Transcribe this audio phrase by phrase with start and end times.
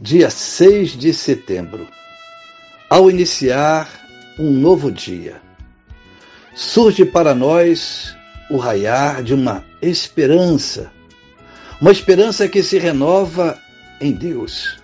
[0.00, 1.86] dia 6 de setembro,
[2.90, 3.88] ao iniciar
[4.36, 5.40] um novo dia,
[6.52, 8.16] surge para nós
[8.50, 10.92] o raiar de uma esperança,
[11.80, 13.56] uma esperança que se renova
[14.00, 14.78] em Deus,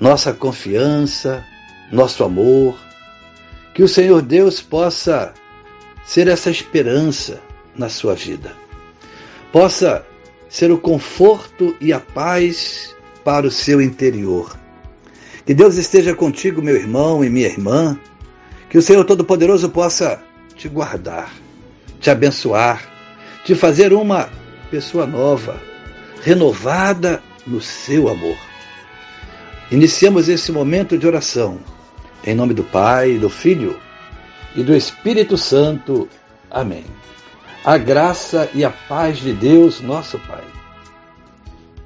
[0.00, 1.44] nossa confiança,
[1.92, 2.78] nosso amor,
[3.74, 5.34] que o Senhor Deus possa
[6.02, 7.42] ser essa esperança
[7.76, 8.54] na sua vida,
[9.52, 10.04] possa
[10.48, 14.58] ser o conforto e a paz para o seu interior.
[15.44, 17.98] Que Deus esteja contigo, meu irmão e minha irmã.
[18.68, 20.22] Que o Senhor Todo-Poderoso possa
[20.54, 21.32] te guardar,
[21.98, 22.88] te abençoar,
[23.44, 24.28] te fazer uma
[24.70, 25.60] pessoa nova,
[26.22, 28.36] renovada no seu amor.
[29.70, 31.58] Iniciamos esse momento de oração.
[32.24, 33.78] Em nome do Pai, do Filho
[34.54, 36.08] e do Espírito Santo.
[36.50, 36.84] Amém
[37.64, 40.42] a graça e a paz de Deus, nosso Pai,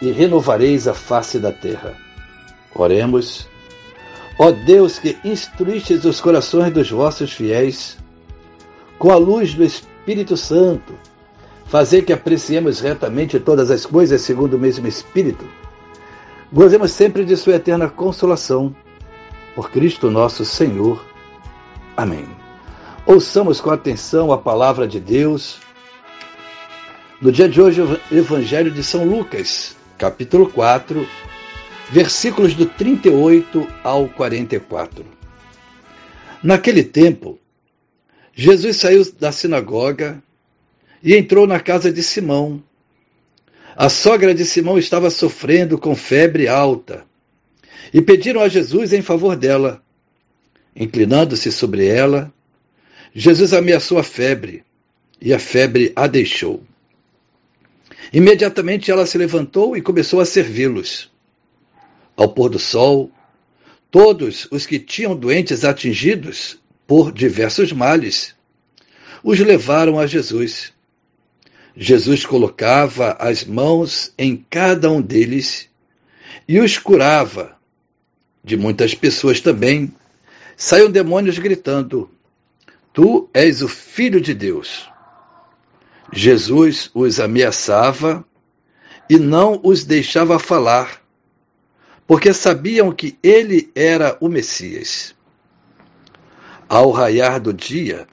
[0.00, 1.94] e renovareis a face da terra.
[2.74, 3.48] Oremos.
[4.38, 7.98] Ó Deus que instruístes os corações dos vossos fiéis,
[8.98, 10.94] com a luz do Espírito Santo,
[11.66, 15.44] fazer que apreciemos retamente todas as coisas segundo o mesmo Espírito,
[16.52, 18.74] gozemos sempre de Sua eterna consolação.
[19.54, 21.04] Por Cristo nosso Senhor.
[21.96, 22.26] Amém.
[23.04, 25.58] Ouçamos com atenção a palavra de Deus
[27.20, 31.06] no dia de hoje, o Evangelho de São Lucas, capítulo 4,
[31.90, 35.04] versículos do 38 ao 44.
[36.42, 37.38] Naquele tempo,
[38.32, 40.22] Jesus saiu da sinagoga
[41.02, 42.62] e entrou na casa de Simão.
[43.76, 47.04] A sogra de Simão estava sofrendo com febre alta
[47.92, 49.82] e pediram a Jesus em favor dela.
[50.74, 52.32] Inclinando-se sobre ela,
[53.14, 54.64] Jesus ameaçou a febre
[55.20, 56.62] e a febre a deixou.
[58.12, 61.10] Imediatamente ela se levantou e começou a servi-los.
[62.16, 63.10] Ao pôr do sol,
[63.90, 68.34] todos os que tinham doentes atingidos por diversos males
[69.22, 70.72] os levaram a Jesus.
[71.76, 75.68] Jesus colocava as mãos em cada um deles
[76.48, 77.56] e os curava.
[78.42, 79.94] De muitas pessoas também
[80.56, 82.10] saíam demônios gritando:
[82.92, 84.89] Tu és o Filho de Deus.
[86.12, 88.24] Jesus os ameaçava
[89.08, 91.00] e não os deixava falar,
[92.06, 95.14] porque sabiam que ele era o Messias.
[96.68, 98.06] Ao raiar do dia,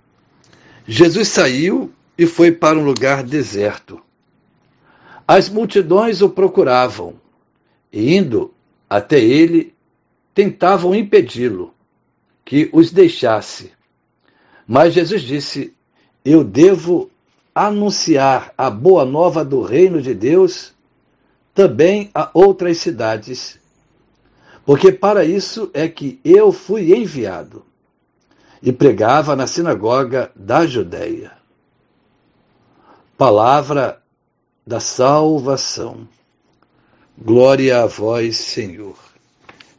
[0.88, 4.02] Jesus saiu e foi para um lugar deserto.
[5.28, 7.20] As multidões o procuravam
[7.92, 8.54] e, indo
[8.90, 9.76] até ele,
[10.34, 11.74] tentavam impedi-lo,
[12.46, 13.72] que os deixasse.
[14.66, 15.74] Mas Jesus disse:
[16.24, 17.12] Eu devo
[17.66, 20.74] anunciar a boa nova do reino de Deus
[21.56, 23.60] também a outras cidades,
[24.64, 27.66] porque para isso é que eu fui enviado.
[28.62, 31.32] E pregava na sinagoga da Judéia.
[33.18, 34.02] Palavra
[34.66, 36.08] da salvação.
[37.18, 38.98] Glória a vós, Senhor.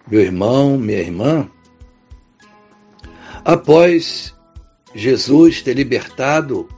[0.06, 1.48] Meu irmão, minha irmã,
[3.44, 4.34] após
[4.94, 6.68] Jesus ter libertado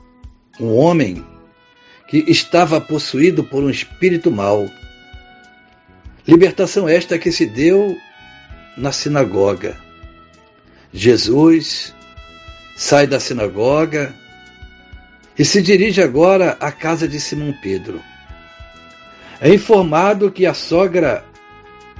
[0.59, 1.25] um homem
[2.07, 4.69] que estava possuído por um espírito mau.
[6.27, 7.97] Libertação esta que se deu
[8.77, 9.77] na sinagoga.
[10.93, 11.95] Jesus
[12.75, 14.13] sai da sinagoga
[15.37, 18.01] e se dirige agora à casa de Simão Pedro.
[19.39, 21.25] É informado que a sogra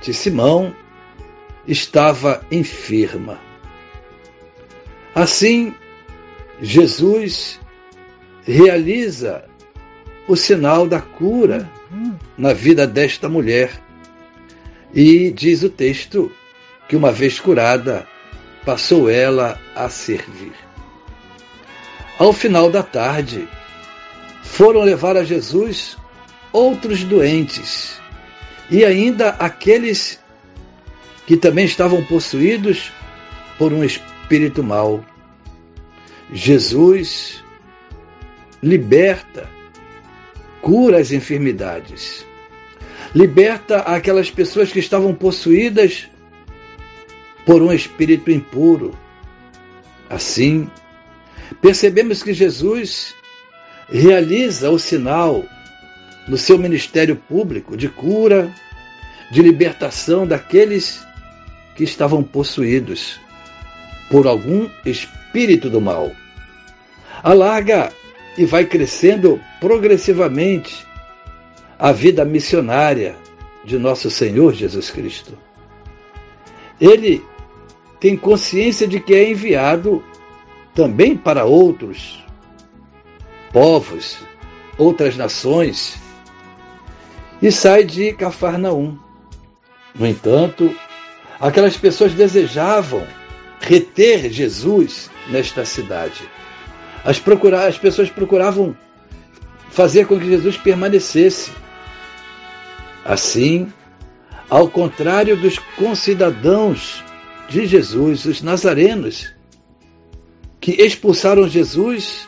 [0.01, 0.75] de Simão
[1.67, 3.39] estava enferma.
[5.15, 5.73] Assim,
[6.61, 7.59] Jesus
[8.43, 9.45] realiza
[10.27, 11.69] o sinal da cura
[12.37, 13.71] na vida desta mulher.
[14.93, 16.31] E diz o texto
[16.87, 18.07] que, uma vez curada,
[18.65, 20.53] passou ela a servir.
[22.17, 23.47] Ao final da tarde,
[24.43, 25.97] foram levar a Jesus
[26.51, 27.99] outros doentes
[28.69, 30.19] e ainda aqueles
[31.25, 32.91] que também estavam possuídos
[33.57, 35.03] por um espírito mau.
[36.33, 37.40] Jesus
[38.61, 39.49] liberta,
[40.61, 42.25] cura as enfermidades,
[43.13, 46.07] liberta aquelas pessoas que estavam possuídas
[47.45, 48.95] por um espírito impuro.
[50.09, 50.69] Assim,
[51.61, 53.15] percebemos que Jesus
[53.89, 55.43] realiza o sinal
[56.27, 58.53] no seu ministério público de cura,
[59.31, 61.05] de libertação daqueles
[61.75, 63.19] que estavam possuídos
[64.09, 66.11] por algum espírito do mal.
[67.23, 67.91] Alarga
[68.37, 70.85] e vai crescendo progressivamente
[71.77, 73.15] a vida missionária
[73.63, 75.37] de nosso Senhor Jesus Cristo.
[76.79, 77.23] Ele
[77.99, 80.03] tem consciência de que é enviado
[80.73, 82.23] também para outros
[83.51, 84.17] povos,
[84.77, 85.99] outras nações,
[87.41, 88.97] e sai de Cafarnaum.
[89.93, 90.73] No entanto,
[91.39, 93.05] aquelas pessoas desejavam
[93.59, 96.21] reter Jesus nesta cidade.
[97.03, 98.75] As, procurar, as pessoas procuravam
[99.69, 101.51] fazer com que Jesus permanecesse.
[103.03, 103.71] Assim,
[104.49, 107.03] ao contrário dos concidadãos
[107.49, 109.33] de Jesus, os nazarenos,
[110.59, 112.27] que expulsaram Jesus,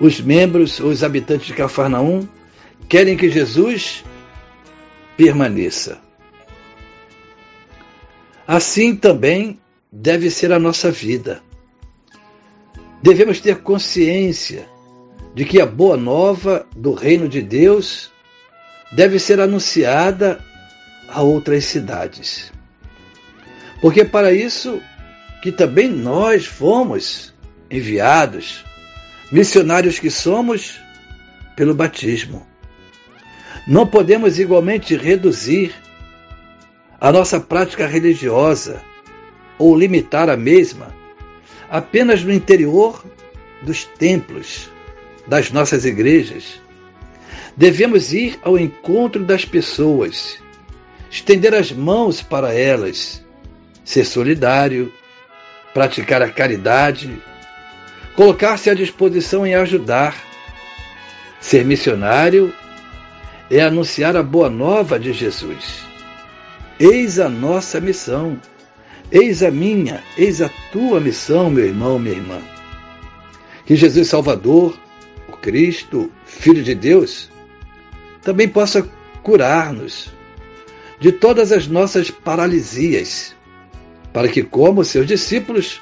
[0.00, 2.28] os membros, os habitantes de Cafarnaum,
[2.88, 4.04] querem que Jesus
[5.16, 5.98] permaneça.
[8.46, 9.58] Assim também
[9.90, 11.42] deve ser a nossa vida.
[13.02, 14.68] Devemos ter consciência
[15.34, 18.10] de que a boa nova do reino de Deus
[18.90, 20.40] deve ser anunciada
[21.08, 22.52] a outras cidades.
[23.80, 24.80] Porque para isso
[25.40, 27.32] que também nós fomos
[27.70, 28.64] enviados,
[29.30, 30.80] missionários que somos
[31.54, 32.46] pelo batismo.
[33.66, 35.72] Não podemos igualmente reduzir
[37.00, 38.82] a nossa prática religiosa
[39.56, 40.97] ou limitar a mesma
[41.70, 43.04] apenas no interior
[43.62, 44.70] dos templos
[45.26, 46.60] das nossas igrejas.
[47.56, 50.38] Devemos ir ao encontro das pessoas,
[51.10, 53.24] estender as mãos para elas,
[53.84, 54.92] ser solidário,
[55.74, 57.20] praticar a caridade,
[58.14, 60.16] colocar-se à disposição em ajudar.
[61.40, 62.52] Ser missionário
[63.50, 65.84] é anunciar a boa nova de Jesus.
[66.78, 68.38] Eis a nossa missão.
[69.10, 72.40] Eis a minha, eis a tua missão, meu irmão, minha irmã.
[73.64, 74.78] Que Jesus Salvador,
[75.26, 77.30] o Cristo, Filho de Deus,
[78.22, 78.86] também possa
[79.22, 80.12] curar-nos
[81.00, 83.34] de todas as nossas paralisias,
[84.12, 85.80] para que, como seus discípulos,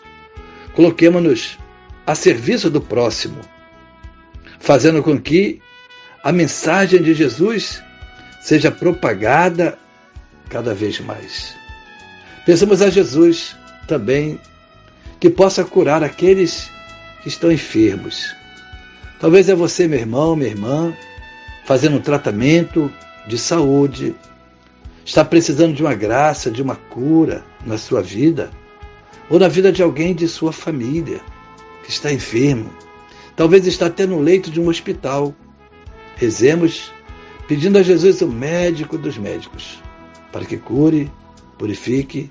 [0.75, 1.59] coloquemos-nos
[2.07, 3.41] a serviço do próximo,
[4.61, 5.61] fazendo com que
[6.23, 7.83] a mensagem de Jesus
[8.41, 9.77] seja propagada
[10.49, 11.66] cada vez mais.
[12.47, 13.57] Pensamos a Jesus
[13.89, 14.39] também
[15.19, 16.71] que possa curar aqueles
[17.21, 18.37] que estão enfermos.
[19.19, 20.95] Talvez é você, meu irmão, minha irmã,
[21.65, 22.89] fazendo um tratamento
[23.27, 24.15] de saúde,
[25.05, 28.49] está precisando de uma graça, de uma cura na sua vida,
[29.29, 31.21] ou na vida de alguém de sua família
[31.83, 32.71] que está enfermo.
[33.35, 35.35] Talvez está até no leito de um hospital.
[36.15, 36.93] Rezemos
[37.49, 39.83] pedindo a Jesus o médico dos médicos,
[40.31, 41.11] para que cure,
[41.59, 42.31] purifique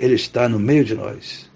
[0.00, 1.48] Ele está no meio de nós.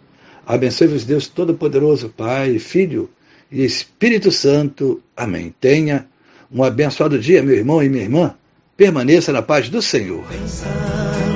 [0.46, 3.08] Abençoe-vos Deus Todo-Poderoso, Pai, Filho
[3.50, 5.02] e Espírito Santo.
[5.16, 5.54] Amém.
[5.58, 6.06] Tenha
[6.52, 8.34] um abençoado dia, meu irmão e minha irmã.
[8.76, 10.24] Permaneça na paz do Senhor.
[10.28, 11.33] Pensando